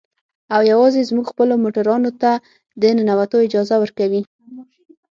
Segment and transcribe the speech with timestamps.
[0.53, 2.31] او يوازې زموږ خپلو موټرانو ته
[2.81, 4.21] د ننوتو اجازه ورکوي.